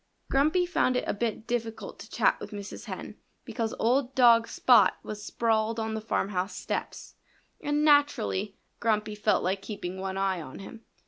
[0.31, 2.85] Grumpy found it a bit difficult to chat with Mrs.
[2.85, 7.13] Hen because old dog Spot was sprawled on the farmhouse steps;
[7.63, 10.81] and naturally Grumpy felt like keeping one eye on him.